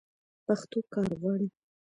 پښتو 0.45 0.79
کار 0.93 1.09
غواړي. 1.21 1.47